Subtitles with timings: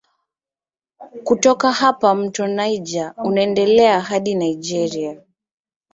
[1.23, 5.21] Kutoka hapa mto Niger unaendelea hadi Nigeria.